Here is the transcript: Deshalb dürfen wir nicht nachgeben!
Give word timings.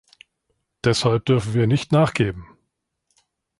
Deshalb 0.83 1.25
dürfen 1.27 1.53
wir 1.53 1.67
nicht 1.67 1.91
nachgeben! 1.91 2.47